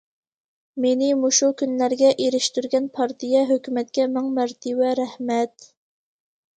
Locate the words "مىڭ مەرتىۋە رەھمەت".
4.17-5.73